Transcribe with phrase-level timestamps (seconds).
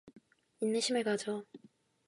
[0.61, 1.45] 인내심을 가져.